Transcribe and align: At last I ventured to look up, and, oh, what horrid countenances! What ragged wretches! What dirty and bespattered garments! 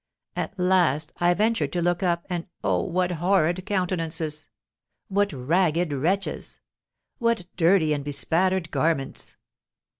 At 0.35 0.57
last 0.57 1.13
I 1.19 1.31
ventured 1.35 1.71
to 1.73 1.81
look 1.83 2.01
up, 2.01 2.25
and, 2.27 2.47
oh, 2.63 2.81
what 2.81 3.11
horrid 3.11 3.67
countenances! 3.67 4.47
What 5.09 5.31
ragged 5.31 5.93
wretches! 5.93 6.59
What 7.19 7.45
dirty 7.55 7.93
and 7.93 8.03
bespattered 8.03 8.71
garments! 8.71 9.37